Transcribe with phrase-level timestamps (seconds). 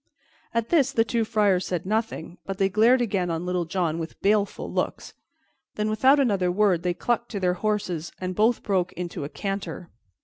[0.51, 4.19] At this the two friars said nothing, but they glared again on Little John with
[4.19, 5.13] baleful looks;
[5.75, 9.89] then, without another word, they clucked to their horses, and both broke into a canter.